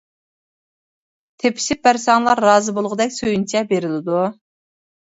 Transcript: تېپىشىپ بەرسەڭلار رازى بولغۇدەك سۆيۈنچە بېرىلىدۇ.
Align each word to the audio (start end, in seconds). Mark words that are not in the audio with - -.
تېپىشىپ 1.43 1.85
بەرسەڭلار 1.89 2.43
رازى 2.49 2.77
بولغۇدەك 2.81 3.17
سۆيۈنچە 3.21 3.67
بېرىلىدۇ. 3.73 4.29